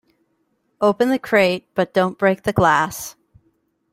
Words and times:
Open 0.81 1.09
the 1.09 1.19
crate 1.19 1.67
but 1.75 1.93
don't 1.93 2.17
break 2.17 2.41
the 2.41 2.53
glass. 2.53 3.15